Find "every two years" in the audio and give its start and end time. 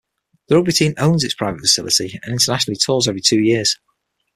3.07-3.77